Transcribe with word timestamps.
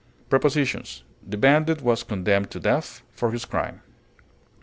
Prepositions: 0.31 1.03
The 1.21 1.37
bandit 1.37 1.83
was 1.83 2.01
condemned 2.01 2.49
to 2.49 2.59
death 2.59 3.03
for 3.11 3.29
his 3.29 3.45
crime. 3.45 3.83